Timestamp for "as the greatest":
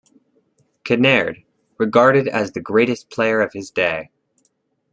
2.27-3.11